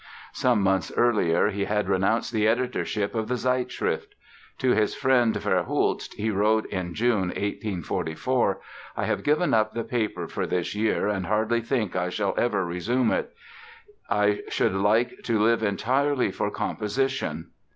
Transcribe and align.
Some 0.33 0.63
months 0.63 0.91
earlier 0.97 1.49
he 1.49 1.65
had 1.65 1.87
renounced 1.87 2.31
the 2.33 2.47
editorship 2.47 3.13
of 3.13 3.27
the 3.27 3.35
Zeitschrift. 3.35 4.15
To 4.57 4.71
his 4.71 4.95
friend, 4.95 5.35
Verhulst, 5.35 6.15
he 6.15 6.31
wrote 6.31 6.65
in 6.69 6.95
June, 6.95 7.27
1844: 7.27 8.61
"I 8.97 9.05
have 9.05 9.21
given 9.23 9.53
up 9.53 9.75
the 9.75 9.83
paper 9.83 10.27
for 10.27 10.47
this 10.47 10.73
year 10.73 11.07
and 11.07 11.27
hardly 11.27 11.61
think 11.61 11.95
I 11.95 12.09
shall 12.09 12.33
ever 12.35 12.65
resume 12.65 13.11
it. 13.11 13.31
I 14.09 14.41
should 14.49 14.73
like 14.73 15.21
to 15.25 15.37
live 15.39 15.61
entirely 15.61 16.31
for 16.31 16.49
composition". 16.49 17.51